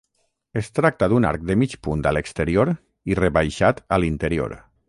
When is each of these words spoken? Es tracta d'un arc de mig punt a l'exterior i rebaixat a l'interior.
Es 0.61 0.69
tracta 0.79 1.09
d'un 1.11 1.27
arc 1.33 1.43
de 1.51 1.57
mig 1.63 1.77
punt 1.87 2.03
a 2.07 2.15
l'exterior 2.17 2.75
i 3.13 3.21
rebaixat 3.23 3.87
a 3.99 4.05
l'interior. 4.05 4.61